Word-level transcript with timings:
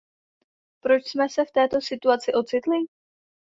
Proč 0.83 1.07
jsme 1.09 1.29
se 1.29 1.45
v 1.45 1.51
této 1.51 1.81
situaci 1.81 2.33
ocitli? 2.33 2.77